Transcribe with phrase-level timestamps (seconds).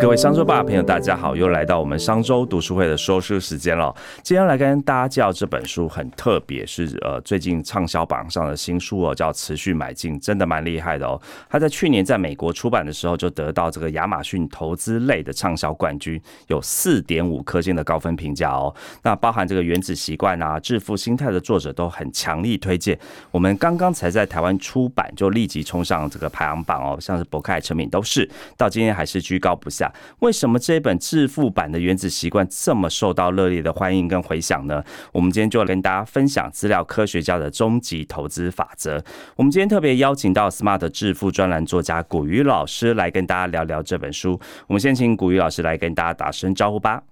[0.00, 3.94] 各位商周吧朋友，大家好，又来到我们商周读书会的说书时间了。
[4.22, 11.20] 今天来跟大家介绍这本书很特别，是呃最近畅销榜上的新书哦，叫《持续买进》，真的蛮厉害的哦。
[11.50, 18.74] 他在去年在美国出版的时候，就得到这个亚马逊投资类的畅销冠军，有四点五颗星的高分评价哦。
[19.02, 22.98] 那包含这个《原子习惯》啊，《致富心态》的作者都很强力推荐。
[23.30, 29.89] 我们刚刚才在台湾出版，就立即冲上这个排行榜哦，像是博客、成品都是，到今天还是居高不下。
[30.20, 34.82] 为什么这本致富版的《原子习惯》这么受到热烈的欢迎跟回响呢？
[35.12, 39.02] 我们今天就跟大家分享资料科学家的终极投资法则。
[39.36, 44.40] 我们今天特别邀请到 Smart 致富专栏作家古鱼老师来跟大家聊聊这本书。
[44.66, 47.02] 我们先请古鱼老师来跟大家打声招呼吧。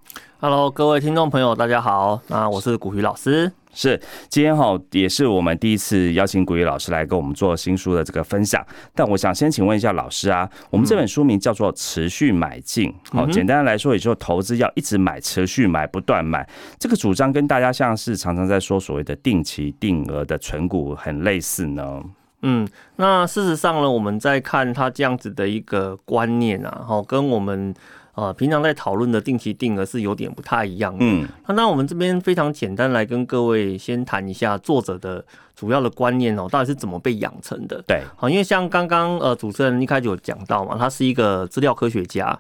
[0.41, 2.21] Hello，各位听众朋友，大家好。
[2.29, 3.53] 那我是古鱼老师。
[3.81, 3.97] 是，
[4.29, 8.61] 今天哈也是我们第一次邀请古雨老师来跟我们做新书的这个分享。
[8.93, 16.45] 但我想先请问一下老师啊，我们这本书名叫做《持续买进》，好，简单来说，也就是投资要一直买，持续买，不断买。
[16.77, 22.03] 这个主张跟大家像是常常在说所谓的定期定额的存股很类似呢。
[22.43, 27.73] 嗯，那事实上呢，我们在看他这样子的一个观念啊，哈，跟我们。
[28.19, 30.99] 呃，平常在讨论的定期定额是有点不太一样的。
[31.03, 37.81] 嗯，那那我们这边非常简单来跟各位先谈一下作者的主要的观念哦，到底是怎么被养成的？
[37.87, 42.37] 对，好，因为像刚刚呃主持人一开始有讲到嘛，他是一个资料科学家。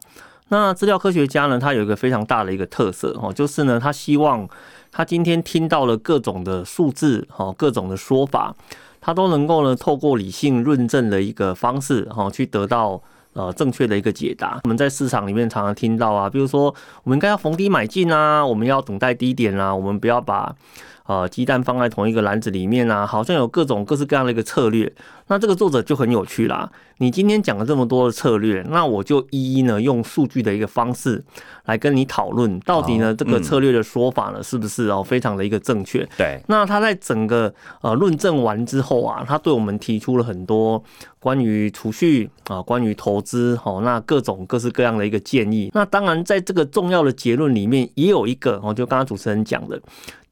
[0.48, 4.48] 那资料科学家呢，他有一个非常大的一个特色哦，就是呢，他希望
[4.91, 8.53] 他今天听到了各种的数字哈，各种的说法，
[9.01, 13.01] 他都能够呢透过理性论证的一个方式哈，去得到。
[13.39, 14.58] 呃，正确的一个解答。
[14.64, 20.53] 我们在市场里面常常听到啊，比如说我们应该要逢低买进啊，我们要等待低点啊，我们不要把
[21.09, 24.92] 呃鸡蛋放在同一个篮子里面啊，好像有各种各式各样的一个策略。
[25.31, 26.70] 那这个作者就很有趣啦。
[26.98, 31.23] 你今天讲了这么多的策略，那我就一一呢用数据的一个方式
[31.67, 36.07] 来跟你讨论，到底呢这个策略的说法呢是不是哦非常的一个正确？
[36.17, 36.41] 对。
[36.46, 37.52] 那他在整个
[37.83, 40.83] 呃论证完之后啊，他对我们提出了很多
[41.20, 45.70] 关于储蓄啊、关于投资哦，那各种各式各样的一个建议。
[45.75, 49.79] 那当然在这个重要的结论里面，也有一个哦，就刚刚主持人讲的，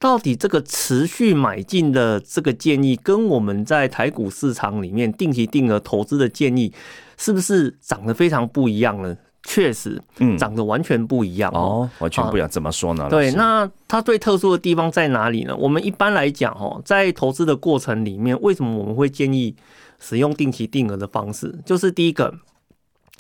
[0.07, 6.73] 到底这个持续买进的这个建议，跟我们在台股市场里面定期定额投资的建议，
[7.17, 9.17] 是不是长得非常不一样呢？
[9.43, 12.49] 确实，嗯，长得完全不一样哦，完全不一样。
[12.49, 13.09] 怎么说呢？
[13.11, 15.57] 对，那它最特殊的地方在哪里呢？
[15.57, 19.57] 我们一般来讲，哦，在投资的过程里面，为什么我们会建议
[19.99, 21.53] 使用定期定额的方式？
[21.67, 22.33] 就是第一个，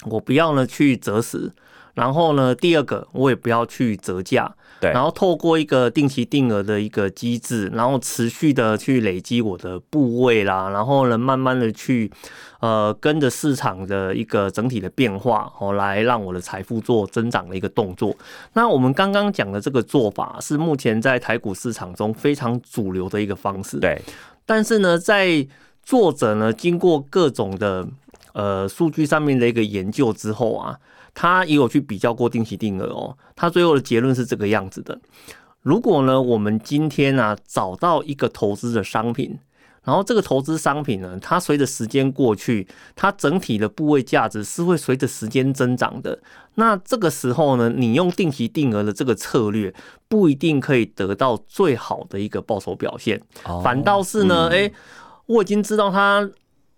[0.04, 1.50] 我不要呢去择时。
[1.96, 12.12] 然后呢，第二个我也不要去折价，对，然后透过一个定期定额的一个机制，然后持续的去累积我的部位啦，然后呢，慢慢的去
[12.60, 18.14] 呃跟着市场的一个整体的变化，哦，来让我的财富做增长的一个动作。
[18.52, 23.98] 那我们刚刚讲的这个做法是目前在台股市场中非常主流的一个方式，对。
[24.44, 25.46] 但是呢，在
[25.82, 27.88] 作者呢经过各种的
[28.34, 30.78] 呃数据上面的一个研究之后啊。
[31.18, 35.00] 他也有去比较过定期定额哦，他最后的结论是这个样子的：
[35.62, 39.38] 如果呢，我们今天啊找到一个投资的商品，
[39.82, 46.18] 然后这个投资商品呢，它随着时间过去，它整体的部位价值是会随着时间增长的。
[46.56, 49.72] 那这个时候呢，你用定期定额的这个策略，
[50.08, 53.18] 不一定可以得到最好的一个报酬表现，
[53.64, 54.70] 反倒是呢，哎，
[55.24, 56.28] 我已经知道它。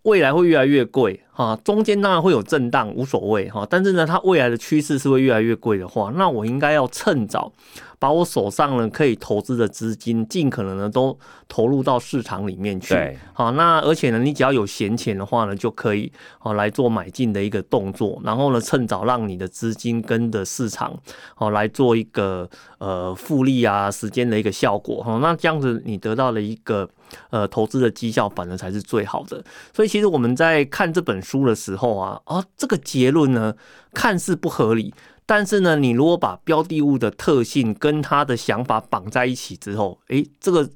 [0.09, 3.67] 未来会越来越贵哈，中间当然会有震荡，无所谓哈。
[3.69, 7.53] 但是呢，它未来的趋势是会越来越贵的话，那我应该要趁早。
[8.01, 12.95] 把我手上呢可以投资的资金，尽可能呢都投入到市场里面去。
[12.95, 20.97] 对，好，那而且呢，你只要有闲钱的话呢，就可以哦来做买进的一个动作，然后呢，趁早让你的资金跟着市场
[21.39, 22.49] 哦来做一个
[22.79, 25.03] 呃复利啊时间的一个效果。
[25.03, 26.89] 哈，那这样子你得到了一个
[27.31, 29.45] 呃投资的绩效，反而才是最好的。
[29.75, 33.55] 所以其实我们在看这本书的时候啊，啊这个结论呢
[33.93, 34.93] 看似不合理。
[35.27, 40.67] 但是呢，你如果把标的物的特性跟他的想法绑在一起之后，诶，这个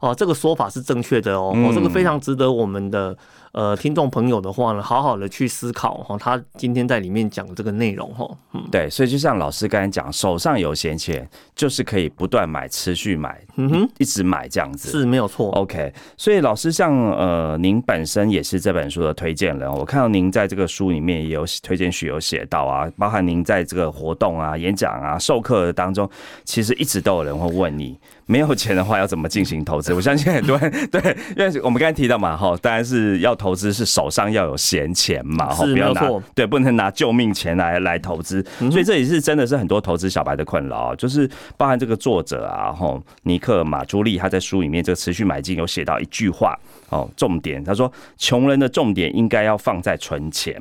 [0.00, 3.16] 哦，这个说法是正确的哦，哦，这个非常值得我们的
[3.54, 14.90] 呃听众朋友的话呢，好好的去思考哈，他今天在里面讲的这个内容哈，嗯，对，所以就像老师刚才讲，手上有闲钱，就是可以不断买，持续买，嗯哼，一直买这样子。
[14.90, 15.50] 是没有错。
[15.52, 26.08] OK，所以老师像呃，您本身也是这本书的推荐人，我看到您在这个书里面也有推荐序有写到啊，包含您在这个活动啊、演讲啊、授课当中，
[26.44, 27.96] 其实一直都有人会问你，
[28.26, 29.94] 没有钱的话要怎么进行投资？
[29.94, 46.56] 我相信很多人 对，因为我们刚才提到嘛，哈，当然是要投资是手上要有闲钱嘛，哈，不要拿对，不能拿救命钱来来投资，所以这也是真的是很多投资小白的困扰啊，就是包含这个作者啊，哈，尼克马朱利他在书里面这个持续买进有写到一句话
[46.90, 50.56] 哦，重点他说，穷人的重点应该要放在存钱。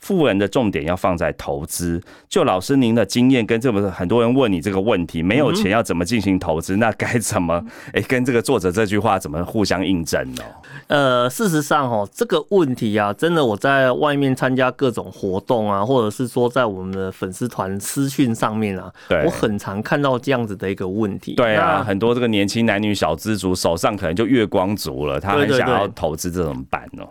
[0.00, 2.02] 富人的重点要放在投资。
[2.28, 6.76] 就老师您的经验，跟这么很多人问你这个问题，没有钱要怎么进行投资？
[6.76, 7.64] 那该怎么？
[7.92, 10.42] 哎、跟这个作者这句话怎么互相印证呢？
[10.88, 21.34] 呃，事实上哦，这个问题啊，真的我在外面参加各种活动啊，或者是说在我们的粉丝团私讯上面啊，对我很常看到这样子的一个问题。
[21.34, 27.04] 对啊，很多这个年轻男女小资族手上可能就月光族了，他很想要投资，这怎么办呢？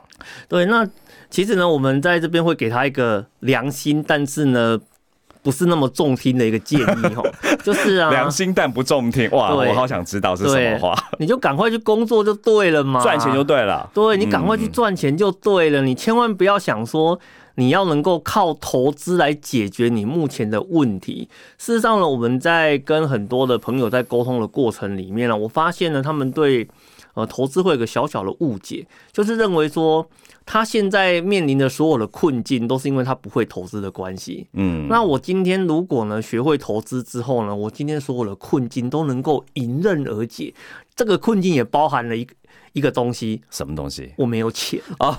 [0.47, 0.87] 对，那
[1.35, 4.79] 其实呢，我们在这边会给他一个良心，但是呢，
[5.43, 7.29] 不是那么中听的一个建议哦，
[7.61, 13.91] 就是啊，良心但不中听，哇，我好想知道是什么话，你就赶快去工作就对了嘛，赚钱就对了。
[13.93, 17.19] 对你赶快去赚钱就对了，你千万不要想说
[17.55, 21.27] 你要能够靠投资来解决你目前的问题。
[21.57, 26.65] 事实上呢，我们在跟很多的朋友在沟通的过程里面呢，我发现呢，他们对
[27.13, 30.07] 呃投资会有个小小的误解，就是认为说
[30.45, 34.47] 他现在面临的所有的困境都是因为他不会投资的关系。
[34.53, 40.53] 嗯，那我今天如果呢学会投资之后呢，我今天所有的困境都能够迎刃而解。
[40.95, 42.33] 这个困境也包含了一个
[42.73, 44.13] 一个东西，什么东西？
[44.17, 45.17] 我没有钱啊。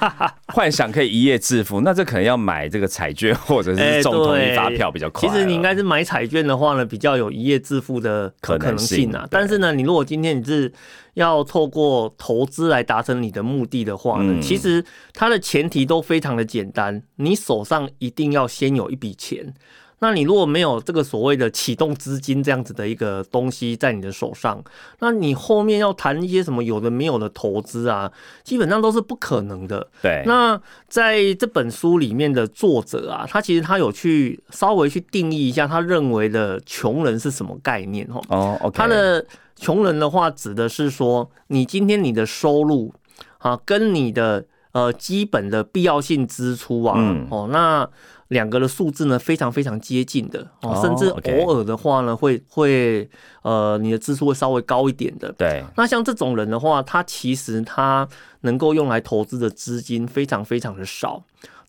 [0.52, 5.34] 幻想可以一夜致富，那这可能要买这个彩券或者哎是中统一对发票比较快了。
[5.34, 9.28] 其实你应该是买彩券的话呢，比较有一夜致富的可能性性啊对。
[9.30, 10.72] 但是呢，你如果今天你是
[11.14, 19.54] 要透过投资来达成你的目的的话呢，嗯其实它的前提都非常的简单，你手上一定要先有一笔钱。
[20.00, 24.62] 那你如果没有这个所谓的启动资金这样子的一个东西在你的手上，
[24.98, 28.12] 那你后面要谈一些什么有的没有的投资啊，
[28.44, 29.88] 基本上都是不可能的。
[30.02, 38.70] 对，那在这本书里面的作者啊，他其实他有去稍微去定义一下他认为的穷人是什么概念哦。
[38.74, 39.24] 他的
[39.56, 42.92] 穷人的话，指的是说你今天你的收入
[43.38, 47.88] 啊，跟你的呃基本的必要性支出啊，嗯哦，那
[48.28, 53.08] 两个的数字呢非常非常接近的哦，哦甚至偶尔的话呢，会会
[53.42, 55.32] 呃你的支出会稍微高一点的。
[55.38, 58.08] 对，那像这种人的话，他其实他
[58.40, 61.22] 能够用来投资的资金非常非常的少。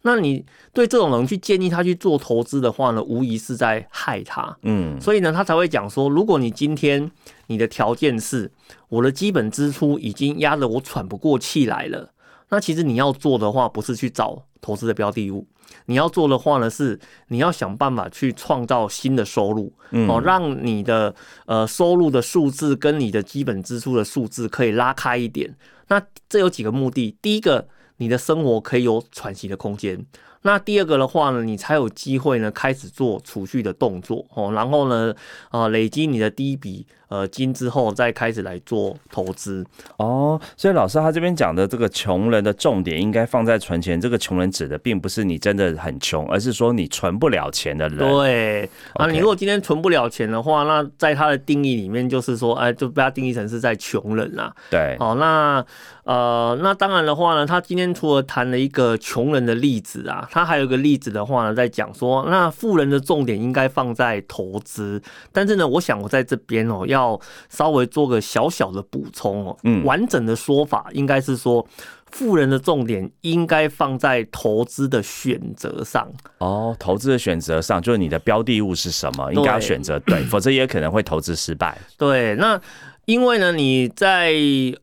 [0.04, 4.58] 那你对这种人去建议他去做投资的话呢，无疑是在害他。
[4.62, 7.12] 嗯，所以呢，他才会讲说，如果你今天
[7.48, 8.50] 你的条件是
[8.90, 12.12] 我的基本支出已经压得我喘不过气来了，
[12.50, 15.46] 那其实你要做的话，不是去找投资的标的物，
[15.86, 21.14] 你要做的话呢，是你要想办法去创造新的收入，嗯哦，让你的
[21.46, 25.56] 呃收入的数字跟你的基本支出的数字可以拉开一点。
[25.88, 27.68] 那这有几个目的，第一个，
[27.98, 30.06] 你的生活可以有喘息的空间。
[30.44, 35.14] 那第二个的话呢，你才有机会呢开始做储蓄的动作哦，然后呢，
[35.50, 39.66] 啊、累积你的第一笔呃金之后，再开始来做投资。
[39.98, 44.00] 哦，所以老师他这边讲的这个穷人的重点应该放在存钱。
[44.00, 47.98] 这个穷人指的并不是你真的很穷，而是说你存不了钱的人。
[47.98, 54.54] 对啊，你如果今天存不了钱的话，那在他的定义里面就是说，哎，就被他定义成是在穷人啦。
[54.70, 55.66] 对，好，那
[56.04, 67.20] 呃，那当然的话呢，他今天除了谈了一个穷人的例子啊，他还有一个例子的话呢，在讲说，那富人的重点应该放在投资，但是呢，我想我在这边哦，要
[67.50, 71.68] 稍微做个小小的补充哦，嗯完整的说法应该是说。
[72.10, 81.78] 富人的重点应该放在投资的选择上，哦，投资的选择上，就是你的标的物是什么，应该要选择对，否则也可能会投资失败。
[81.98, 82.60] 对，那
[83.08, 84.34] 因为呢，你在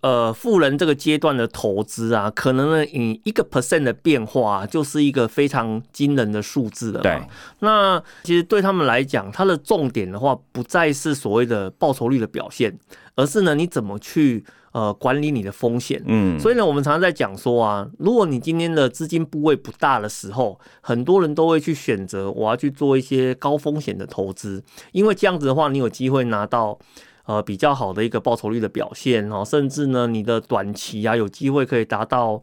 [0.01, 7.21] 呃富人这个阶段的投资啊，可能呢，你一个 percent 的变化、啊、就是一个非常惊人的数字了对。
[7.59, 12.75] 那其实对他们来讲，它的重点的话，不再是所谓的报酬率的表现，
[13.15, 16.03] 而是呢，你怎么去呃管理你的风险。
[16.07, 26.79] 嗯，所以呢，我们常常在讲说啊，如果你今天的资金部位不大的时候，很多人都会去选择我要去做一些高风险的投资，因为这样子的话，你有机会拿到
[27.27, 32.43] 呃比较好的一个报酬率的表现哦，甚至呢你的短期啊有机会可以达到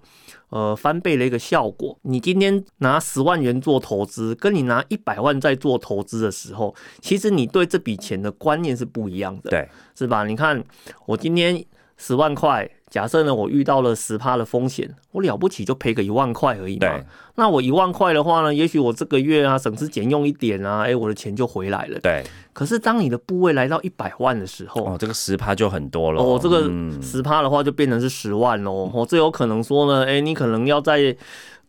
[0.49, 1.97] 呃翻倍的一个效果。
[2.03, 10.25] 你今天拿十万元做投资，跟你拿一百万在做投资的时候，其实你对这笔钱的观念是不一样的，对，是吧？
[10.25, 10.63] 你看
[11.05, 11.63] 我今天
[11.97, 12.69] 十万块。
[12.91, 16.99] 假设呢，我遇到了十趴的风险，我了不起就赔个一万块而已嘛。
[17.35, 21.97] 那我一万块的话呢，也许我这个月啊省吃俭用一点啊，哎，我的钱就回来了。
[22.01, 22.21] 对。
[22.51, 26.21] 可是当你的部位来到一百万的时候，哦，这个十趴就很多了。
[26.21, 26.69] 哦，这个
[27.01, 28.91] 十趴的话就变成是十万喽。
[28.93, 31.15] 哦，这有可能说呢，哎，你可能要在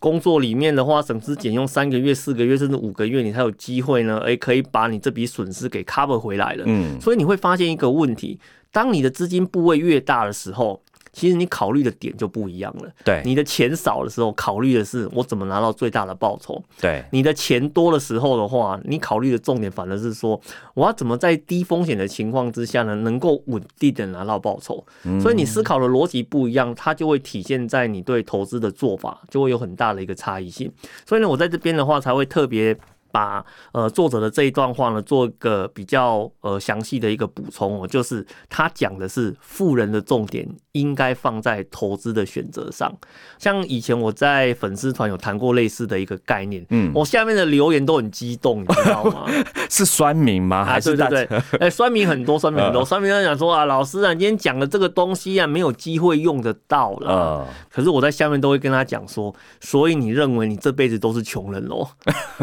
[0.00, 6.64] 工作里面的话省吃俭用三个月、四个月甚至五个月，你才有机会呢，哎，可以把你这笔损失给 cover 回来了。
[6.66, 7.00] 嗯。
[7.00, 8.40] 所以你会发现一个问题，
[8.72, 10.82] 当你的资金部位越大的时候。
[11.12, 12.90] 其实你考虑的点就不一样了。
[13.04, 16.62] 对，你的钱少的时候，考虑的是我怎么拿到最大的报酬。
[16.80, 20.40] 对，你的钱多的时候的话，你考虑的重点反而是说，
[20.74, 24.84] 我要怎么在低风险的情况之下呢，能够稳定的拿到报酬。
[25.20, 30.72] 所以你思考的逻辑不一样，它就会体现在你对投资的做法就会有很大的一个差异性。
[31.06, 32.76] 所以呢，我在这边的话才会特别。
[33.12, 42.92] 把呃作者的这一段话呢，做一个比较呃详细的一个补充哦，就是他讲的是富人的重点应该放在投资的选择上。
[43.38, 49.26] 像以前我在粉丝团有谈过类似的一个概念，嗯，我下面的留言都很激动，你知道吗？
[49.68, 50.64] 是酸民吗？
[50.64, 57.46] 还是对对对， 哎，酸民很多，酸民很多，酸民在讲说啊，老师啊，今天讲的这个东西啊，没有机会用得到了。
[57.70, 61.86] 可是我在下面都会跟他讲说，所以你认为你这辈子都是穷人喽？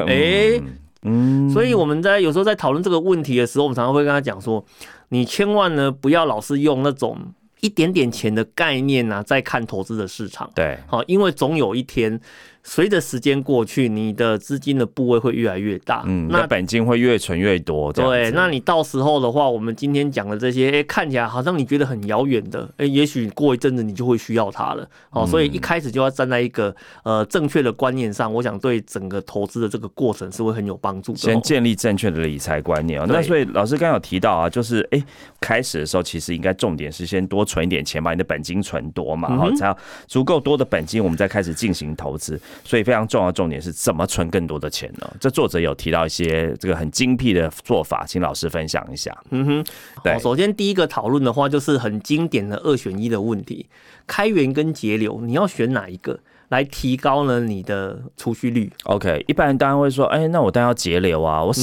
[0.05, 0.58] 哎。
[1.03, 4.63] 嗯，所以我们在有时候在讨论这个问题的时候，我们常常会跟他讲说，
[5.09, 7.17] 你千万呢不要老是用那种
[7.61, 10.51] 一点点钱的概念啊，在看投资的市场。
[10.55, 12.19] 对，好，因为总有一天。
[12.63, 17.91] 随着时间过去，你的资金的部位会越来越大，嗯，那本金会越存越多。
[17.91, 24.87] 对，那你到时候的话，我们今天讲的这些，哎，看起来好像你觉得很遥远的，哎，也许过一阵子你就会需要它了。
[25.11, 31.17] 哦，所以一开始就要站在一个呃正确的观念上，我想对整个投资的这个过程是会很有帮助的。
[31.17, 33.05] 先建立正确的理财观念哦。
[33.07, 35.01] 那所以老师刚刚有提到啊，就是哎，
[35.39, 42.39] 开始的时候其实应该重点是先多存一点钱，把你的本金存多嘛，然后才有足够多的本金，我们再开始进行投资。
[42.63, 45.11] 所以非常重要的重点是怎么存更多的钱呢？
[45.19, 49.15] 这作者有提到一些这个很精辟的做法，请老师分享一下。
[49.31, 49.65] 嗯哼，
[50.03, 53.67] 对，首先第一个讨论的话就是很经典的二选一的问题：
[54.05, 61.53] 开源跟节流，你要选哪一个来提高呢你的储蓄率？OK，一般人当然会说，哎，那我当然要节流啊，我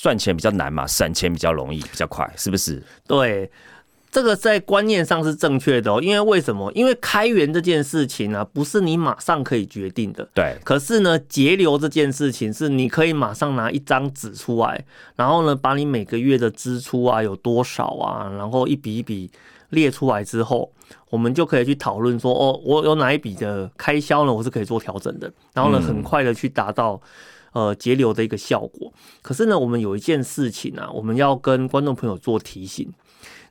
[0.00, 2.82] 赚钱比较难嘛，省钱比较容易，比较快，是不是？
[3.06, 3.50] 对。
[4.12, 6.70] 这个在观念上是正确的哦，因为为什么？
[6.74, 10.28] 因为开源这件事情呢，不是你马上可以决定的。
[10.34, 10.54] 对。
[10.62, 14.84] 可是呢，节流这件事情是你可以马上拿一张纸出来，
[15.16, 19.30] 然后呢，把你每个月的支出啊有多少啊，然后一笔一笔
[19.70, 20.70] 列出来之后，
[21.08, 24.34] 我们就可以去讨论说，哦，我有哪一笔的开销呢？
[24.34, 27.00] 我是可以做调整的，然后呢，很快的去达到
[27.54, 28.92] 呃节流的一个效果。
[29.22, 32.92] 可是呢，我们有一件事情啊，我们要跟观众朋友做提醒。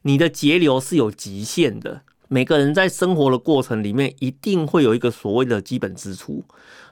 [0.03, 6.43] 你的节流是有极限的，每个人在生活的过程里面一定会有一个所谓的基本支出。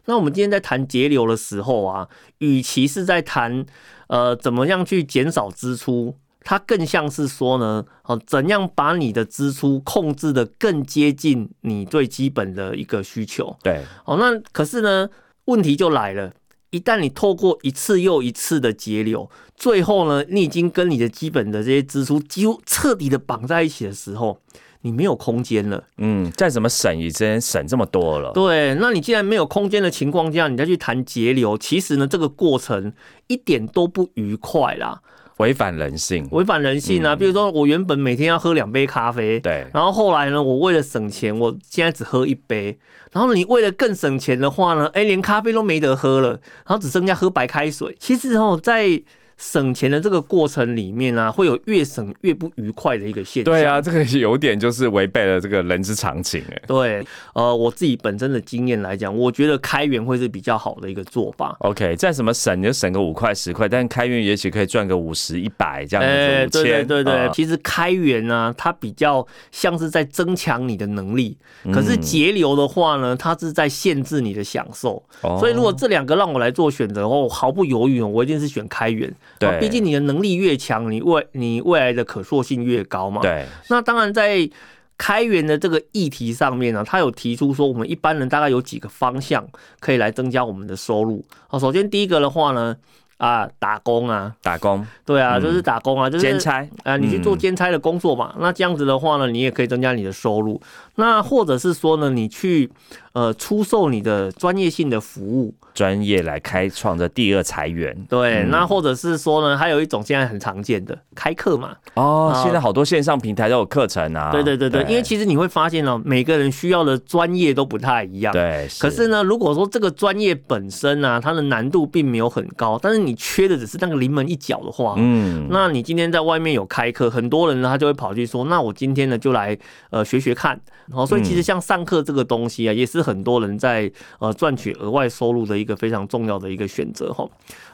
[0.05, 2.07] 那我们今天在谈节流的时候啊，
[2.39, 3.65] 与其是在谈
[4.07, 13.55] 呃怎么样去减少支出，它更像是说呢，哦怎样把你的支出控制的更接近你最基本的一个需求。
[13.61, 15.09] 对，哦那可是呢，
[15.45, 16.33] 问题就来了。
[16.71, 24.39] 一旦你透过一次又一次的节流，最后呢，你已经跟你的基本的这些支出几乎彻底的绑在一起的时候，
[24.81, 25.83] 你没有空间了。
[25.97, 28.31] 嗯，再怎么省，已经省这么多了。
[28.33, 32.93] 对，那你既然没有空间的情况下，你再去谈节流，其实呢，这个过程
[33.27, 35.01] 一点都不愉快啦。
[35.39, 37.15] 违反人性，违反人性啊！
[37.15, 42.77] 比如说，我原本每天要喝两杯咖啡，对，然后后来呢，我为了省钱，我现在只喝一杯。
[43.11, 47.95] 然后你为了更省钱的话呢，哎，连咖啡都没得喝了，然后只剩下喝白开水。
[47.99, 49.01] 其实哦，在
[49.39, 53.45] 省钱的这个过程里面啊，会有越省越不愉快的一个现象。
[53.45, 56.61] 对啊，这个有点就是违背了这个人之常情哎。
[56.67, 57.01] 对，
[57.33, 61.55] 呃，我自己本身的经验来讲，我觉得开源会是比较好的一个做法。
[61.61, 66.11] OK，再什么省你就省个五块十块，但开源也许可以赚个五十一百这样子。
[66.11, 71.37] 哎，对对对对，其实开源呢，它比较像是在增强你的能力，
[71.73, 75.01] 可是节流的话呢，它是在限制你的享受。
[75.39, 79.09] 所以如果这两个让我来做选择的话，我毫不犹豫，我一定是选开源。
[79.37, 83.21] 对，毕竟你的能力越强，你未你未来的可塑性越高嘛。
[83.21, 84.49] 对，那当然在
[84.97, 89.47] 开源的这个议题上面呢，他有提出说，我们一般人大概有几个方向
[89.79, 91.23] 可以来增加我们的收入。
[91.47, 92.75] 好，首先第一个的话呢，
[93.15, 100.61] 啊，打工啊，打工，对啊，嗯就是打工啊，就是兼差，啊，你去做嗯兼差的工作嘛，那这样子的话呢，你也可以增加你的收入。
[100.95, 102.69] 那或者是说呢，你去
[103.13, 107.95] 呃出售你的专业性的服务，专业来开创的第二财源。
[108.09, 114.31] 对，嗯那或者是说呢，还有一种现在很常见的开课嘛，哦，啊现在好多线上平台都有课程啊。
[114.31, 118.33] 对对对对，因为其实你会发现哦，每个人需要的专业都不太一样。
[118.33, 129.57] 对，可是呢，如果说这个专业本身啊，它的难度并没有很高，但是你缺的只是那个临门一脚的话，嗯，那你今天在外面有开课，很多人呢他就会跑去说，那我今天呢就来
[129.89, 130.59] 呃学学看。
[130.87, 137.27] 然哦，所以其实像上课这个东西啊，也是很多人在呃赚取额外收入的一个非常重要的一个选择哈。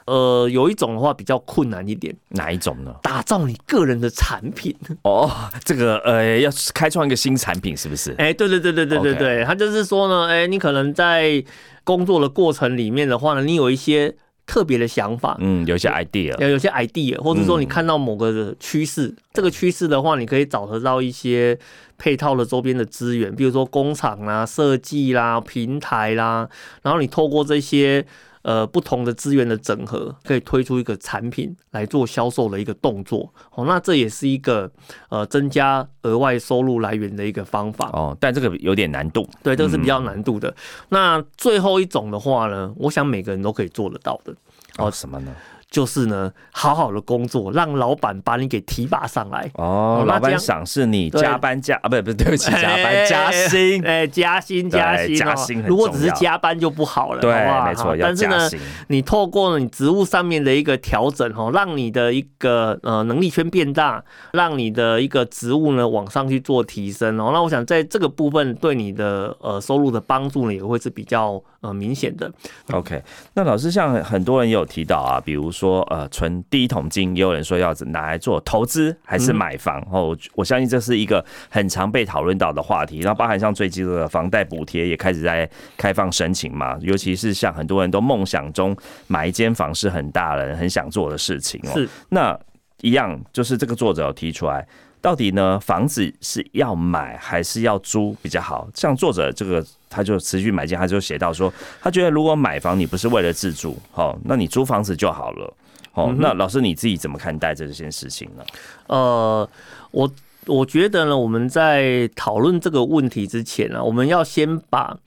[0.05, 2.93] 呃，有一种的话比较困难一点，哪一种呢？
[3.01, 4.75] 打造你个人的产品。
[5.03, 5.29] 哦，
[5.63, 8.13] 这个呃，要开创一个新产品，是不是？
[8.17, 11.43] 哎、对对对对对对对，他就是说呢，哎、你可能在
[11.83, 17.67] 工作的过程里面的话呢，你有一些特别的想法，嗯，有些 idea，要有些 idea，或者说你嗯。
[17.67, 21.57] 看到某个趋势，这个趋势的话，你可以找得到一些
[21.97, 26.47] 配套的周边的资源，比如说工厂啦、设计啦、平台啦，
[26.83, 28.05] 然后你透过这些
[28.45, 33.33] 呃不同的资源的整合，可以推出一个产品来做销售的一个动作。
[33.55, 34.71] 哦，那这也是一个
[35.09, 37.89] 呃增加额外收入来源的一个方法。
[37.93, 39.27] 哦，但这个有点难度。
[39.41, 40.55] 对，这个是比较嗯难度的。
[40.89, 44.35] 那最后一种的话呢，我想每个人都可以做得到的。
[44.77, 45.33] 哦，什么呢？
[45.69, 49.49] 就是呢，好好的工作，让老板把你给提拔上来。
[49.55, 53.85] 哦，老板赏识你，加班加啊，不不，对不起，加哎班加薪。
[53.85, 57.33] 哎，加薪加薪、加薪很如果只是加班就不好了，对
[57.65, 58.49] 没错，要但是呢，
[58.87, 67.31] 你透过你职务上面的一个调整哦，让你的一个呃能力圈变大，让你的一个职务呢往上去做提升哦。
[67.33, 72.31] 那我想在这个部分对你的呃收入的帮助呢，也会是比较呃明显的。
[72.71, 73.03] OK，
[73.33, 82.99] 那老师像很多人也有提到啊，比如说呃存第一桶金，也有人说要拿来做投资还是买房哦，我我相信这是一个很常被讨论到的话题。
[82.99, 88.75] 然后包含像最近的房贷补贴也开始在开放申请嘛，尤其是像很多人都梦想中
[89.07, 91.71] 买一间房是很大人很想做的事情哦。
[91.73, 92.37] 是那
[92.81, 94.67] 一样就是这个作者有提出来。
[95.01, 98.67] 到底呢，房子是要买还是要租比较好？
[98.73, 105.53] 像作者这个，他就持续买进，他就写到说，他觉得如果买房你不是为了自住，好，那你租房子就好了。
[105.93, 108.43] 哦，那老师你自己怎么看待这件事情呢？
[108.87, 109.49] 呃，
[109.91, 110.11] 我
[110.45, 114.97] 我觉得呢，我们在讨论这个问题之前呢、啊，我们要先把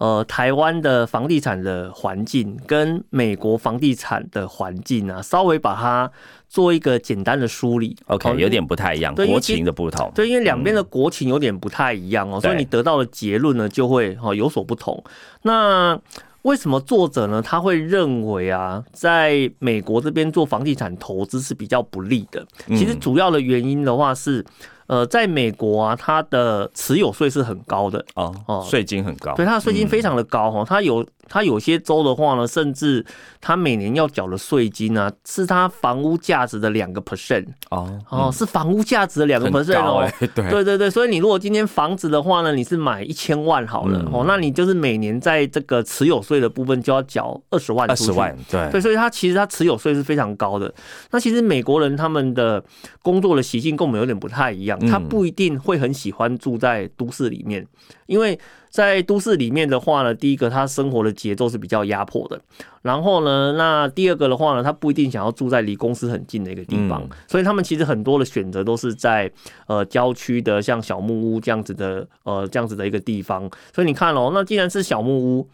[0.00, 6.10] 呃台湾的房地产的环境跟美国房地产的环境啊，稍微把它
[6.48, 7.94] 做一个简单的梳理。
[8.06, 10.10] OK，哦有点不太一样，国情的不同。
[10.14, 15.04] 对，因为两边的国情有点不太一样哦，所以你得到的结论呢就会哦有所不同。
[15.42, 16.00] 那
[16.42, 22.46] 为什么作者呢他会认为啊，在美国这边做房地产投资是比较不利的？
[22.68, 24.42] 其实嗯主要的原因的话是，
[24.90, 29.32] 呃，在美国啊，它的持有税是很高的，哦哦，税金很高。
[29.36, 33.06] 对，它的税金嗯非常的高哦，它有它有些州的话呢，甚至
[33.40, 40.10] 它每年要缴的税金啊，是它房屋价值的两个 percent 哦哦，是房屋价值的两个 percent 哦。
[40.18, 40.50] 对。
[40.50, 44.10] 对对对，所以你如果今天房子的话呢，你是买一千万好了、嗯。
[44.12, 48.68] 哦，那你就是每年在这个持有税的部分就要缴二十万，二十万，对。
[48.72, 50.74] 对，所以它其实它持有税是非常高的。
[51.12, 52.60] 那其实美国人他们的
[53.02, 55.08] 工作的习性跟我们有点不太一样，他嗯。
[55.08, 57.66] 不一定会很喜欢住在都市里面，
[58.06, 58.38] 因为
[58.68, 62.40] 在都市里面的话呢，第一个他生活的节奏是比较压迫的，
[62.82, 67.10] 然后呢，那第二个的话呢，他不一定想要住在离公司很近的一个地方，嗯。
[67.26, 69.30] 所以他们其实很多的选择都是在
[69.66, 73.50] 呃郊区的像小木屋这样子的呃这样子的一个地方。
[73.74, 75.48] 所以你看哦，那既然是小木屋，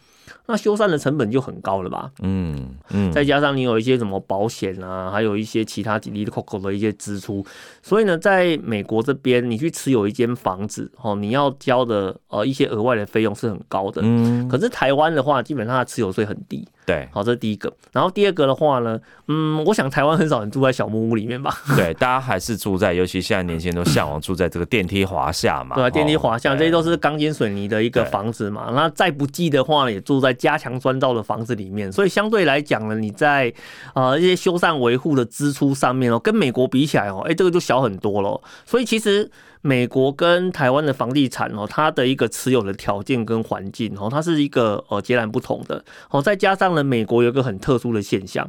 [0.46, 2.10] 那修缮的成本就很高了吧？
[2.22, 7.44] 嗯嗯， 再加上你有一些什么保险啊，还有一些其他几哩扣扣的一些支出，
[7.82, 14.00] 所以呢，在美国这边，你去持有一间房子，哦，你要交的呃一些额外的费用是很高的。
[14.04, 17.72] 嗯，可是台湾的话，基本上它持有税很低，对好，这是第一个。
[17.92, 21.52] 然后第二个的话呢，嗯，我想台湾很少人住在小木屋里面吧？
[21.76, 28.70] 对， 大家还是住在，尤其现在年轻人都向往住在这个电梯滑下嘛，对啊，电梯滑向，哦这些都是钢筋水泥的一个房子嘛。
[28.72, 33.52] 那再不济的话呢，也住在加强砖造的房子里面，所以相对来讲呢，你在
[33.94, 38.40] 呃一些修缮维护的支出上面哦，跟美国比起来哦，哎，这个就小很多了。
[38.64, 39.28] 所以其实
[39.66, 46.22] 美国跟台湾的房地产哦，它的一个持有的条件跟环境哦，它是一个呃截然不同的哦。
[46.22, 48.48] 再加上呢，美国有一个很特殊的现象，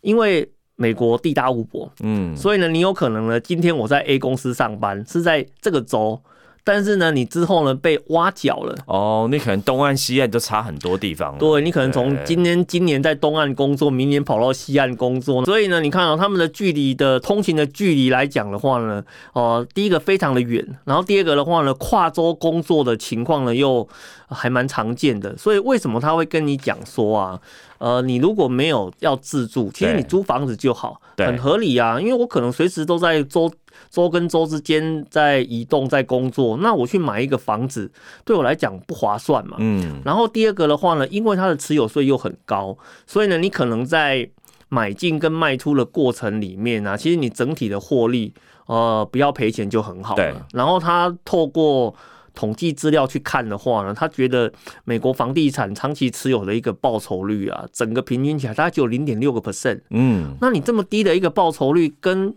[0.00, 6.22] 因为美国地大物博，嗯，所以呢，你有可能呢，今天我在 A 公司上班，是在这个州，
[6.64, 8.74] 但是呢，你之后呢被挖角了。
[8.86, 11.36] 哦，你可能东岸西岸都差很多地方。
[11.36, 23.86] 对你可能从今天今年在东岸工作，明年跑到西岸工作，所以呢，你看到、他们的距离的通勤的距离来讲的话呢，哦、第一个非常的远，然后第二个的话呢，跨州工作的情况呢又
[24.28, 27.38] 还蛮常见的，所以为什么他会跟你讲说啊，
[27.76, 33.52] 呃，你如果没有要自住，其实你租房子就好，对很合理啊，因为我可能随时都在州。
[33.90, 37.90] 州跟州之间在移动，在工作，那我去买一个房子，
[38.24, 39.56] 对我来讲不划算嘛。
[39.60, 44.28] 嗯，然后第二个的话呢，因为它的持有税又很高，所以呢，你可能在
[44.68, 48.32] 买进跟卖出的过程里面啊，其实你整体的获利，
[48.66, 50.46] 呃，不要赔钱就很好对了。
[50.52, 51.94] 然后他透过
[52.34, 54.52] 统计资料去看的话呢，他觉得
[54.84, 59.80] 美国房地产长期持有的一个报酬率啊，整个平均起来大概只有零点六个 percent。
[59.90, 62.34] 嗯，那你这么低的一个报酬率跟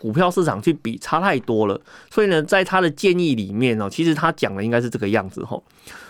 [0.00, 5.60] 股票市场去比差太多了，所以呢，在他的建议里面呢，其实他讲的应该是这个样子哈，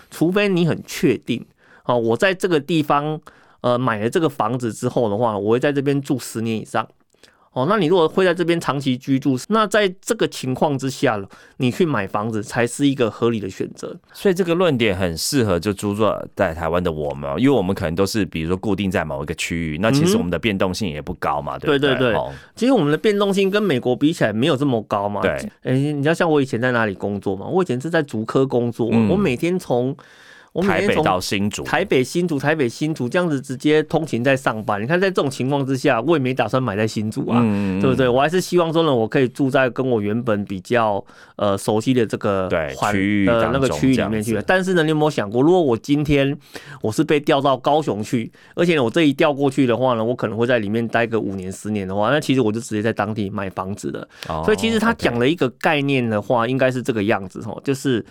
[0.09, 1.45] 除非你很确定
[1.83, 3.19] 哦，我在这个地方
[3.59, 6.87] 呃买了这个房子之后的话，我会在这边住十年以上。
[7.53, 11.21] 哦，那你如果会在这边长期居住，那在这个情况之下，
[11.57, 13.93] 你去买房子才是一个合理的选择。
[14.13, 25.19] 所以这个论点很适合就租住在台湾的我们哦，因为我们可能都是比如说固定在某一个区域，那其实我们的变动性也不高嘛，对不对对对哦其实我们的变动性跟美国比起来没有这么高嘛。
[25.21, 25.31] 对，
[25.63, 27.45] 哎、你知道像我以前在哪里工作嘛？
[27.45, 29.93] 我以前是在竹科工作，嗯我每天从
[30.53, 34.81] 我每台北天从到新竹，台北新竹、台北新竹这样子直接通勤在上班。
[34.81, 37.39] 你看，在这种情况之下，我也没打算买在新竹啊。
[37.41, 38.09] 嗯对不对？？
[38.09, 41.03] 我还是希望说呢，我可以住在跟我原本比较
[41.37, 42.49] 呃熟悉的这个
[42.91, 44.37] 区域呃那个区域里面去。
[44.45, 46.37] 但是呢，你有没有想过，如果我今天
[46.81, 54.05] 我是被调到高雄去，而且呢我这一调过去的话呢，我可能会在里面待个五年、十年的话，那其实我就直接在当地买房子了。
[54.27, 58.05] 哦所以其实他讲了一个概念的话，应该是这个样子哦，就是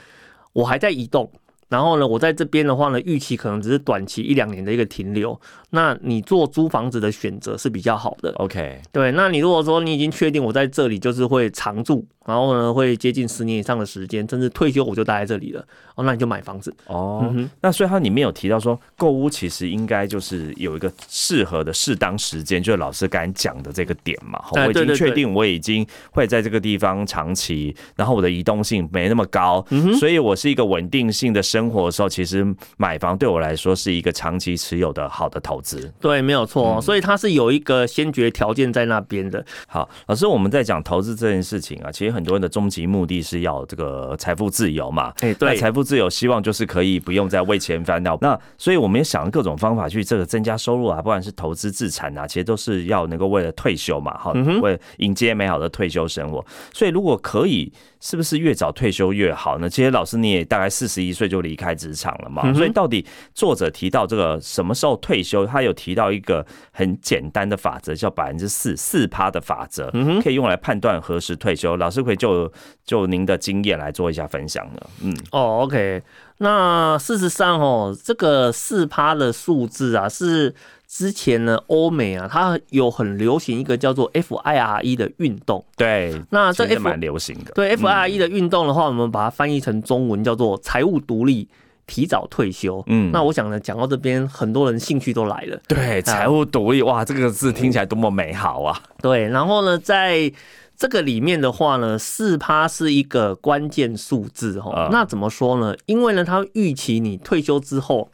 [0.54, 1.30] 我还在移动。
[1.70, 5.40] 然后呢，我在这边的话呢，预期可能只是短期一两年的一个停留。
[5.72, 8.32] 那你做租房子的选择是比较好的。
[8.32, 16.74] OK，对，那你如果说你已经确定我在这里就是会常住，然后呢会接近十年以上的时间，甚至退休我就待在这里了，哦，那你就买房子。
[16.86, 24.42] 哦，嗯哼，那所以它里面有提到说，购屋其实应该就是有一个适合的适当时间，就是老师刚才讲的这个点嘛。
[24.54, 32.46] 哎我已经确定我已经会在这个地方长期，然后我的移动性没那么高，嗯哼，所以我是一个稳定性的生活的时候，其实
[32.76, 35.92] 买房对我来说是一个长期持有的好的投资。
[36.00, 39.44] 对，没有错、所以它是有一个先决条件在那边的。
[39.66, 45.12] 好，老师，我们在讲投资这件事情啊，其实很多人的终极目的是要这个财富自由嘛。
[45.20, 48.16] 哎，那对，财富自由，希望就是可以不用再为钱烦恼。
[48.20, 56.44] 那所以我们也想了各种方法去这个增加收入啊，不管是投资自产啊，其实都是要能够为了退休嘛，好，嗯为迎接美好的退休生活。
[56.72, 59.68] 所以如果可以，是不是越早退休越好呢？
[59.68, 69.90] 其实老师你也大概四十一岁就离开职场了嘛，嗯所以到底作者提到这个什么时候退休，他有提到一个很简单的法则，叫百分之四四趴的法则，
[70.22, 71.76] 可以用来判断何时退休。
[71.76, 72.52] 老师可以就
[72.84, 74.80] 就您的经验来做一下分享呢？
[75.02, 76.02] 嗯，哦，OK，
[76.42, 80.54] 那事实上哦，这个四趴的数字啊，是
[80.88, 85.62] 之前呢欧美啊，它有很流行一个叫做 FIRE 的运动。
[85.76, 87.52] 对，那这蛮流行的。
[87.52, 91.46] 对嗯 FIRE 的运动的话，我们把它翻译成中文叫做财务独立、
[91.86, 92.82] 提早退休。
[92.86, 95.60] 嗯那我想呢，讲到这边，很多人兴趣都来了。
[95.68, 98.80] 对财务独立，哇，这个字听起来多么美好啊！
[99.02, 100.32] 对，然后呢，在
[100.80, 105.76] 这个里面的话呢，四趴是一个关键数字哈、啊那怎么说呢？
[105.84, 108.10] 因为呢，它预期你退休之后，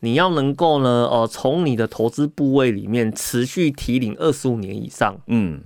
[0.00, 5.16] 你要能够呢，呃，从你的投资部位里面持续提领二十五年以上。
[5.28, 5.62] 嗯，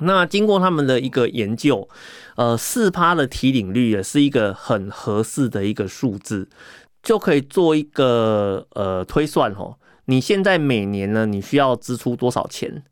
[0.00, 1.88] 那经过他们的一个研究，
[2.34, 6.46] 呃，四趴的提领率也是一个很合适的一个数字，
[7.02, 9.76] 就可以做一个呃推算哦。
[10.04, 12.82] 你现在每年呢，你需要支出多少钱？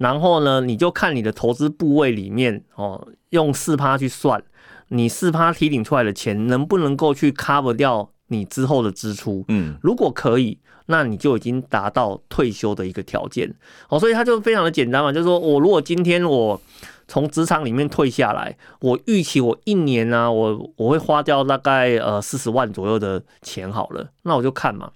[0.00, 4.42] 然后呢，你就看你的投资部位里面哦，用四趴去算，
[4.88, 9.44] 你四趴提领出来的钱能不能够去 cover 掉你之后的支出？
[9.48, 13.54] 嗯，如果可以，那你就已经达到退休的一个条件。
[13.90, 16.58] 哦，所以它就非常的简单嘛，就是说我如果今天我
[17.06, 24.90] 从职场里面退下来，我预期我一年呢、我我会花掉大概呃四十万左右的钱好了，那我就看嘛，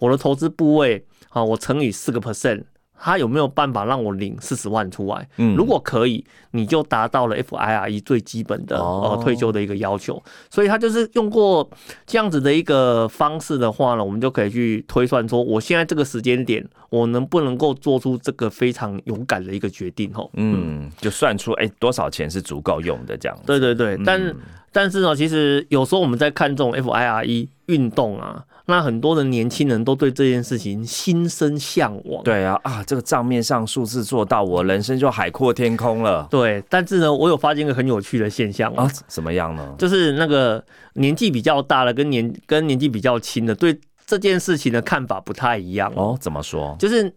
[0.00, 2.64] 我的投资部位啊，我乘以四个 percent。
[3.02, 5.26] 它有没有办法让我领四十万出来？
[5.38, 10.22] 嗯如果可以，你就达到了 FIRE 最基本的哦呃退休的一个要求。
[10.50, 11.68] 所以他就是用过
[12.06, 20.12] 这样子的一个方式的话呢，我们就可以去推算说，我现在这个时间点，我能不能够做出这个非常勇敢的一个决定？
[20.12, 23.44] 吼，嗯，就算出哎、多少钱是足够用的这样子。
[23.46, 24.36] 对对对，但嗯
[24.72, 32.22] 但是呢，其实有时候我们在看这种 FIRE 运动啊，那很多的年轻人都对这件事情心生向往。
[32.22, 36.26] 对啊，啊，这个账面上数字做到，我人生就海阔天空了。
[36.30, 39.74] 对，但是呢，我有发现一个很有趣的现象啊，怎么样呢？
[39.78, 46.16] 就是那个年纪比较大的跟年跟年纪比较轻的，对这件事情的看法不太一样哦。
[46.20, 46.76] 怎么说？
[46.78, 47.12] 就是。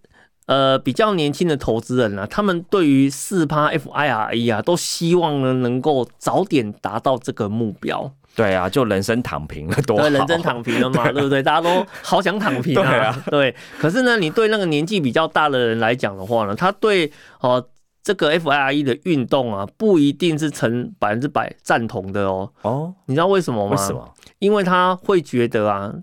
[0.46, 8.14] 呃，比较年轻的投资人呢，他们对于四趴 FIRE 啊，都希望呢能够早点达到这个目标。
[8.36, 11.44] 对啊，就人生躺平了，多对，人生躺平了嘛，对不对？
[11.44, 13.16] 大家都好想躺平 啊。
[13.30, 17.64] 对，可是呢，你对那个年纪比较大的人来讲的话呢，他对哦
[18.04, 22.50] 这个 FIRE 的运动啊，不一定是成百分之百赞同的哦。
[22.64, 23.72] 哦，你知道为什么吗？
[23.72, 24.14] 为什么？
[24.40, 25.94] 因为他会觉得啊。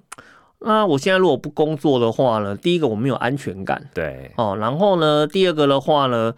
[0.62, 2.54] 那我现在如果不工作的话呢？
[2.54, 4.54] 第一个我没有安全感，对哦。
[4.60, 6.34] 然后呢，第二个的话呢，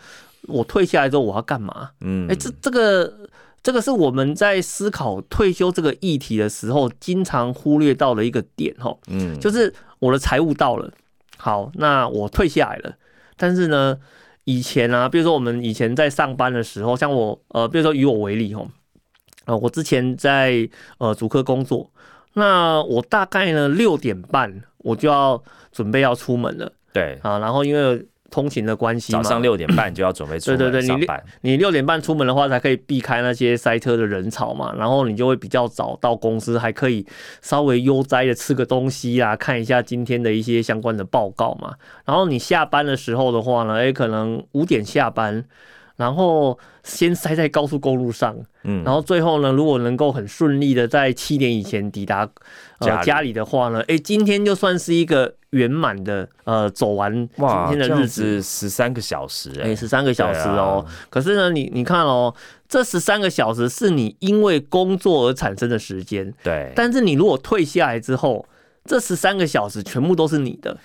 [0.46, 1.90] 我退下来之后我要干嘛？
[2.02, 3.12] 嗯，哎，这这个
[3.62, 8.96] 这个是我们在思考退休这个议题的时候，经常忽略到的一个点哈。
[9.06, 10.92] 嗯，就是我的财务到了，
[11.36, 12.94] 好，那我退下来了。
[13.36, 13.98] 但是呢，
[14.44, 18.66] 以前啊，比如说我们以前在上班的时候，像我呃，比如说以我为例哈，
[19.44, 21.90] 呃，我之前在呃主科工作。
[22.34, 31.06] 那我大概呢六点半我就要准备要出门了，对啊，然后因为通勤的关系，早上六点半就要准备 出门对对对，你
[31.52, 37.06] 你六点半出门的话，才可以避开那些塞车的人潮嘛，然后你就会比较早到公司，还可以
[37.42, 41.74] 稍微悠哉的吃个东西啊，看一下今天的一些相关的报告嘛。
[42.04, 45.44] 然后你下班的时候的话呢，哎，可能五点下班。
[45.96, 52.28] 然后先塞在高速公路上，嗯，然后最后呢，如果能够很顺利的在七点以前抵达
[52.78, 60.84] 呃家里的话呢，哎，今天就算是一个圆满的呃走完今天的日子，十三个小时，哎，十三个小时哦。
[61.10, 62.34] 可是呢，你你看哦，
[62.68, 66.72] 这十三个小时是你因为工作而产生的时间，对。
[66.74, 68.46] 但是你如果退下来之后，
[68.84, 70.76] 这十三个小时全部都是你的。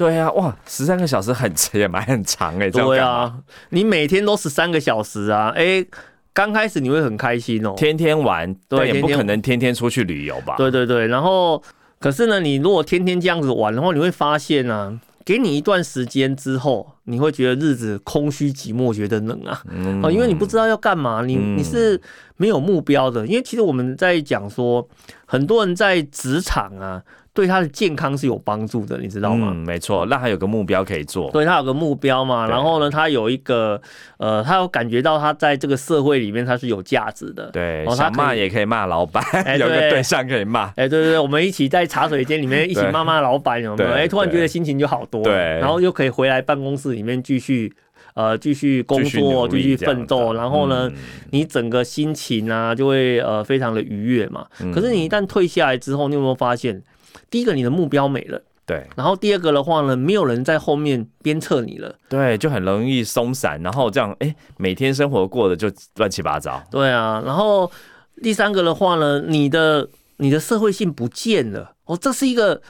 [0.00, 2.70] 对啊，哇，十三个小时很 也蛮很长哎。
[2.70, 3.36] 对啊，
[3.68, 5.84] 你每天都十三个小时啊，哎，
[6.32, 10.54] 刚开始你会很开心哦，天天玩，对，也不可能天天出去旅游吧？
[10.56, 11.62] 对对对，然后
[11.98, 19.62] 可是呢，你如果天天这样子玩的话，你会发现呢，给你一段时间之后，你会觉得日子空虚寂寞，觉得冷啊，
[20.02, 22.00] 啊，因为你不知道要干嘛，你你是
[22.38, 24.88] 没有目标的，因为其实我们在讲说，
[25.26, 27.02] 很多人在职场啊。
[27.40, 29.48] 对他的健康是有帮助的，你知道吗？
[29.50, 31.30] 嗯，没错，让他有个目标可以做。
[31.30, 33.80] 对他有个目标嘛，然后呢，他有一个
[34.18, 37.50] 呃，他有感觉到他在这个社会里面他是有价值的。
[37.50, 39.24] 对，想骂也可以骂老板，
[39.58, 40.66] 有个对象可以骂。
[40.76, 43.90] 哎，对对对，我们一起在茶水间里面一起骂骂老板，有没有？
[43.90, 45.22] 哎，突然觉得心情就好多。
[45.22, 47.72] 对，然后又可以回来办公室里面继续
[48.12, 50.34] 呃继续工作，继续奋斗。
[50.34, 50.92] 然后呢，
[51.30, 54.44] 你整个心情啊就会呃非常的愉悦嘛。
[54.74, 56.82] 可是你一旦退下来之后，你有没有发现？
[57.30, 58.84] 第一个，你的目标没了，对。
[58.96, 66.60] 然后第二个的话呢，没有人在后面鞭策你了，对，就很容易松散，然后这样，哎，每天生活过得就乱七八糟。
[66.70, 67.70] 对啊，然后
[68.20, 72.60] 第三个的话呢，你的你的社会性不见了，哦，这是一个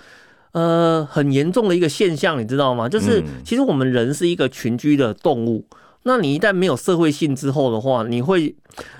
[0.53, 2.87] 呃很严重的一个现象，你知道吗？
[2.87, 5.65] 就是其实我们人是一个群居的动物，
[6.03, 8.55] 那你一旦没有社会性之后的话，你会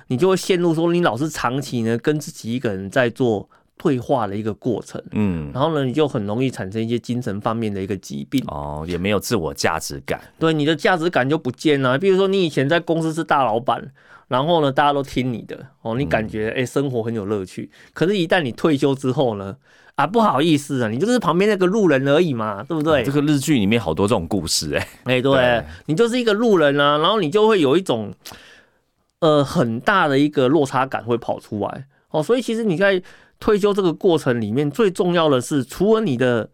[0.07, 3.47] 你就会陷入说，你老是长期呢跟自己一个人在做。
[3.81, 11.97] 退化的一个过程，嗯，然后呢，你就很容易产生一些精神方面的一个疾病哦，也没有自我价值感，对，你的价值感就不见了。
[11.97, 13.91] 比如说，你以前在公司是大老板，
[14.27, 17.71] 然后呢，大家都听你的哦，你感觉哎，生活很有乐趣。
[17.93, 19.57] 可是，一旦你退休之后呢，
[19.95, 23.01] 啊，不好意思啊，你就是旁边那个路人而已嘛，对不对？
[23.03, 28.13] 这个日剧里面好多这种故事，哎，哎，对你就是一个路人啊，然后你就会有一种
[29.21, 33.01] 呃很大的一个落差感会跑出来哦，所以其实你在。
[33.41, 36.49] 退休这个过程里面最重要的是，除了你的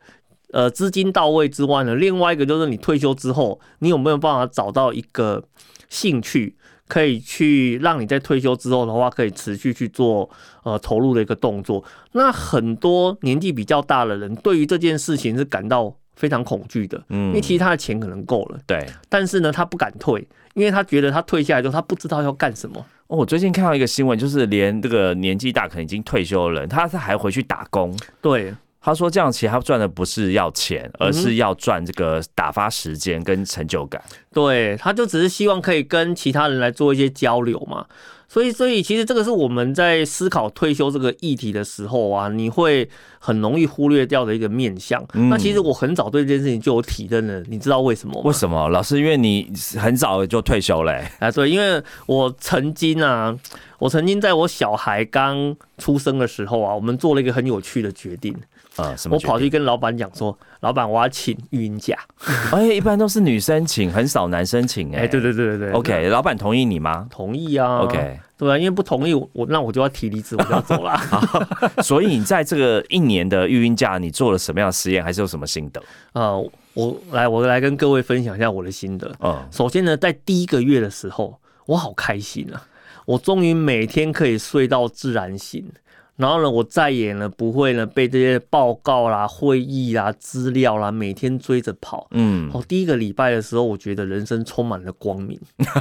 [0.54, 5.44] 呃资金到位之外呢，另外一个就是你退休之后，你有没有办法找到一个
[5.90, 6.56] 兴趣，
[6.88, 10.30] 可以去让你在退休之后的话，可以持续去做
[10.64, 11.84] 呃投入的一个动作。
[12.14, 22.86] 那很多年纪比较大的人，对于这件事情是感到非常恐惧的，嗯，因为其实他的钱可能够了，对，但是呢，他不敢退，因为他觉得他退下来之后，他不知道要干什么。
[23.08, 27.98] 哦，我最近看到一个新闻，就是连这个年纪大可能已经退休的人，他是还回去打工。
[28.22, 28.54] 对，
[28.88, 34.02] 他说这样其实他赚的不是要钱，而是要赚这个打发时间跟成就感。
[34.32, 37.86] 对，他就只是希望可以跟其他人来做一些交流嘛。
[38.30, 45.06] 所以，所以其实这个是我们在思考退休这个议题的时候啊，你会很容易忽略掉的一个面向。
[45.30, 48.22] 那其实我很早对这件事情就有体认了，你知道为什么吗？
[48.24, 48.70] 为什么？
[48.70, 51.06] 老师，因为你很早就退休嘞。
[51.20, 53.38] 啊，对，因为我曾经啊，
[53.80, 58.34] 我曾经在我小孩刚出生的时候啊，我们做了一个很有趣的决定。
[58.78, 59.16] 啊，什么？
[59.16, 61.98] 我跑去跟老板讲说， 老板，我要请育婴假。
[62.52, 64.96] 哎，一般都是女生请，很少男生请。
[64.96, 65.72] 哎，对对对对对。
[65.72, 67.08] OK，老板同意你吗？
[67.10, 67.80] 同意啊。
[67.80, 70.98] OK，对啊，因为不同意我，那我就要提离职，我就要走了。
[71.84, 75.82] 所以你在这个一年的育婴假，你做了什么样的实验，还是有什么心得？
[76.14, 76.34] 啊，
[76.74, 79.12] 我来，我来跟各位分享一下我的心得。
[79.20, 82.62] 嗯，首先呢，在第一个月的时候，我好开心啊，
[83.06, 85.68] 我终于每天可以睡到自然醒。
[86.18, 92.08] 然后呢，我再也呢不会呢被这些报告啦、会议啦、资料啦每天追着跑。
[92.10, 95.40] 嗯，哦，第一个礼拜的时候，我觉得人生充满了光明，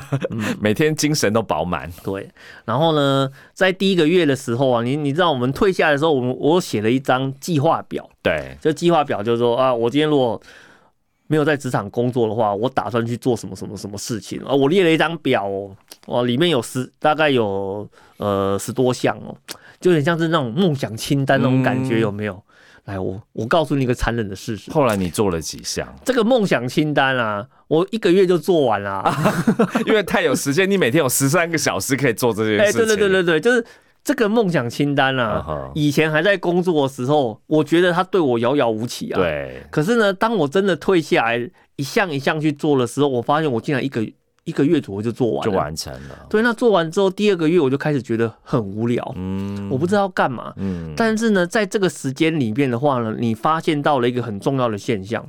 [0.61, 1.91] 每天精神都饱满。
[2.05, 2.29] 对，
[2.67, 8.07] 然后呢，在第一个月的时候啊，你你知道我们退下的时候，我们我写了一张计划表。
[8.23, 10.39] 对，这计划表就是说啊，我今天如果
[11.29, 14.53] 没有在职场工作的话，我打算去做什么什么什么事情啊？
[14.53, 15.75] 我列了一张表哦，
[16.09, 19.35] 哇，里面有十大概有呃十多项哦。
[19.81, 22.43] 就有点像是那种梦想清单那种感觉，有没有？
[22.85, 24.71] 来，我我告诉你一个残忍的事实。
[24.71, 25.87] 后来你做了几项？
[26.05, 29.03] 这个梦想清单啊，我一个月就做完了，
[29.87, 32.83] 因为太有时间，你每天有十三个小时可以做这件事情。
[32.83, 33.65] 哎，对对对对对，就是
[34.05, 35.69] 这个梦想清单啊。
[35.75, 39.17] 以前还在工作的时候，我觉得他对我遥遥无期啊。
[39.19, 39.63] 对。
[39.71, 44.07] 可是呢，当我真的退下来，一项一项去做的时候，我发现我竟然一个。
[44.47, 46.27] 一个月左右就做完，就完成了。
[46.31, 50.95] 对，那做完之后，第二个月我就开始觉得很无聊，嗯，我不知道干嘛，嗯。
[50.97, 55.29] 但是呢，在这个时间里面的话呢，你发现到了一个很重要的现象，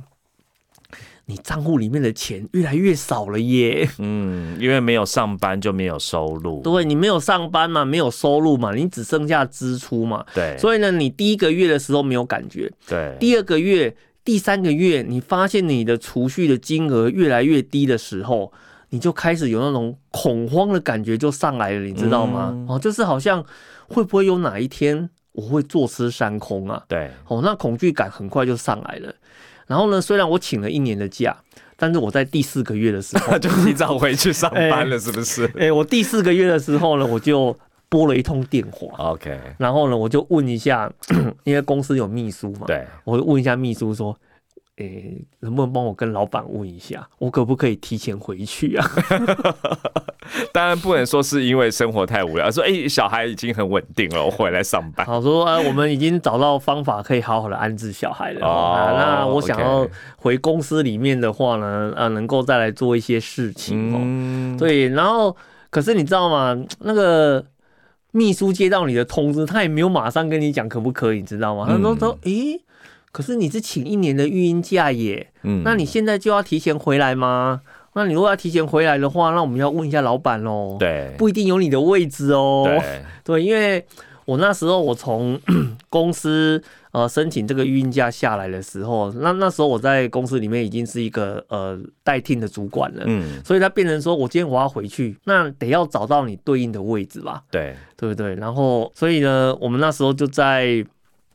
[1.26, 3.90] 你账户里面的钱越来越少了耶。
[3.98, 10.56] 嗯，因为没有上班就没有收入，对，你没有上班嘛，没有收入嘛，你只剩下支出嘛，对。
[10.56, 13.16] 所以呢，你第一个月的时候没有感觉，对。
[13.18, 18.52] 第二个月、第三个月，你发现你的储蓄的金额越来越低的时候。
[18.90, 22.54] 你就开始有那种恐慌的感觉就上来了，你知道吗？
[22.68, 23.44] 哦，就是好像
[23.86, 26.82] 会不会有哪一天我会坐吃山空啊？
[26.88, 29.14] 对，哦，那恐惧感很快就上来了。
[29.66, 31.36] 然后呢，虽然我请了一年的假，
[31.76, 35.44] 但是我在第四个月的时候 就提早回去上班了，是不是？
[35.60, 37.54] 哎，我第四个月的时候呢，我就
[37.90, 40.90] 拨了一通电话，OK，然后呢，我就问一下，
[41.44, 44.16] 因为公司有秘书嘛，对，我问一下秘书说。
[44.78, 48.86] 诶，能不能帮我跟老板问一下，我可不可以提前回去啊？
[50.52, 55.06] 当然不能说是因为生活太无聊，说哎，小孩已经很稳定了，我回来上班。
[55.06, 58.46] 好说啊，我们已经找到方法可以好好的安置小孩了。
[58.46, 59.86] 哦，那我想要
[60.16, 64.58] 回公司里面的话呢，呃，能够再来做一些事情哦。
[64.58, 65.34] 对，然后
[65.70, 66.56] 可是你知道吗？
[66.80, 67.44] 那个
[68.12, 71.66] 秘书接到你的通知，他也没有马上跟你讲可不可以，你知道吗？
[71.68, 72.60] 他说说，诶。
[73.18, 77.60] 可是你是请一年的育婴假耶，嗯，那你现在就要提前回来吗？
[77.94, 80.76] 那你如果要提前回来的话，那我们要问一下老板喽。
[80.78, 82.62] 对，不一定有你的位置哦。
[82.64, 83.84] 对， 对，因为
[84.24, 85.36] 我那时候我从
[85.90, 97.42] 公司呃申请这个育婴假下来的时候，那那时候我在公司里面已经是一个呃代替的主管了，嗯，所以他变成说我今天我要回去，那得要找到你对应的位置吧？
[97.50, 98.36] 对，对不对？
[98.36, 100.86] 然后所以呢，我们那时候就在。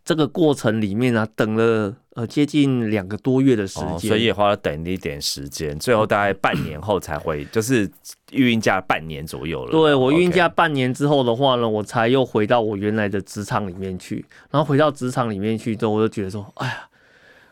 [0.05, 7.89] 这个过程里面呢，等了呃接近两个多月的时间，所以也花了等一点时间，最后大概半年后才回， 就是
[8.31, 9.71] 育婴假半年左右了。
[9.71, 16.89] 对我育婴假半年之后的话呢，我才又回到我原来的职场里面去，然后回到职场里面去之后，我就觉得说，哎呀。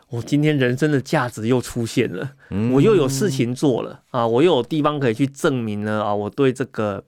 [0.08, 2.32] 我今天人生的价值又出现了，
[2.70, 4.24] 我又有事情做了啊！
[4.24, 6.14] 我又有地方可以去证明了啊！
[6.14, 7.02] 我对这个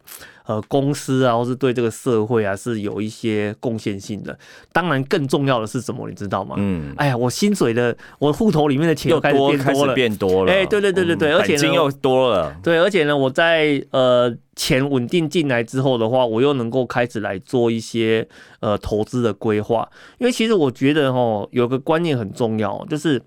[0.47, 4.37] 呃公司啊，或是对这个社会啊，是有一些贡献性的。
[4.73, 6.09] 当然，更重要的是什么？
[6.09, 6.57] 你知道吗？
[6.59, 10.53] 嗯，哎呀，我薪水的，我户头里面的钱又开始变多了，变多了。
[10.53, 12.57] 哎，对对对对对，而且呢又多了。
[12.63, 14.35] 对，而且呢，我在呃。
[14.57, 18.25] 钱稳定进来之后的话，我又能够开始来做一些
[18.61, 19.91] 呃投资的规划。
[20.19, 23.21] 因为其实我觉得哦，有个观念很重要，就是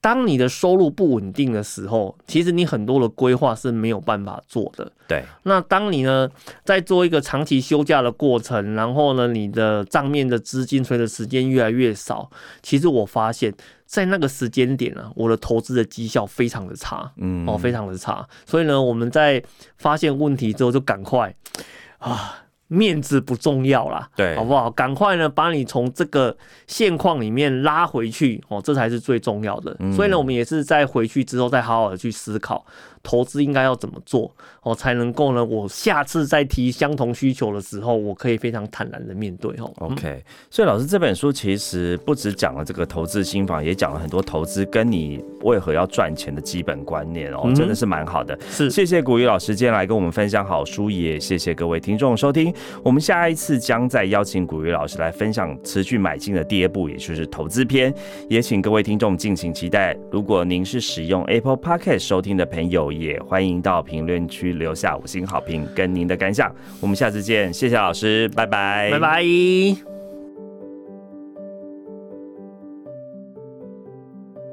[0.00, 4.90] 当你的收入不稳定的时候，其实你很多的规划是没有办法做的。
[5.06, 5.24] 对。
[5.42, 6.28] 那当你呢
[6.64, 12.30] 在做一个长期休假的过程，然后呢你的账面的资金随着时间越来越少，
[12.62, 13.54] 其实我发现。
[13.88, 18.28] 在那个时间点呢，我的投资的绩效非常的差，嗯，哦，非常的差。
[18.44, 19.42] 所以呢，我们在
[19.78, 21.34] 发现问题之后，就赶快
[21.96, 22.34] 啊，
[22.68, 24.70] 面子不重要啦，对好不好？
[24.70, 29.74] 赶快呢，把你从这个现况里面拉回去哦，这才是最重要的。
[29.80, 32.64] 嗯所以呢，我们也是在回去之后，再好好的去思考
[33.08, 39.72] 投资应该要怎么做哦，才能够呢，我下次再提相同需求的时候，我可以非常坦然的面对哦。
[39.80, 48.38] 嗯 OK，所以老师这本书其实不只讲了这个投资心法，也讲了很多投资跟你为何要赚钱的基本观念哦，嗯真的是蛮好的。
[48.50, 52.52] 是谢谢古雨老师今天来跟我们分享好书，也谢谢各位听众收听。
[52.82, 57.94] 我们下一次将再邀请古雨老师来分享持续买进的第二步，也就是投资篇，
[58.28, 59.96] 也请各位听众敬请期待。
[60.10, 66.54] 如果您是使用 Apple Podcast 收听的朋友，也欢迎到评论区留下五星好评跟您的感想。
[66.80, 69.24] 我们下次见，谢谢老师，拜拜，拜拜。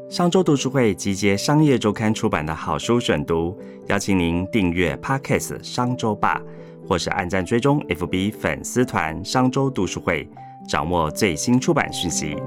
[0.07, 6.41] 商周读书会集结商业周刊出版的好书选读，邀请您订阅 Podcast 商周吧，
[6.87, 10.25] 或是按赞追踪 FB 粉丝团商周读书会，
[10.69, 12.37] 掌握最新出版讯息。